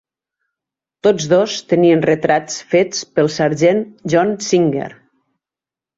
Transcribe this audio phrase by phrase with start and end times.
[1.07, 3.85] Tots dos tenien retrats fets pel sergent
[4.15, 4.89] John Singer.